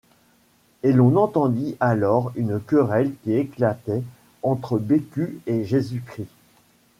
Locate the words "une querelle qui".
2.35-3.33